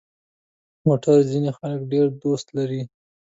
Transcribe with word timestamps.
موټر 0.85 1.17
ځینې 1.31 1.51
خلک 1.57 1.79
ډېر 1.91 2.05
دوست 2.21 2.47
لري. 2.57 2.81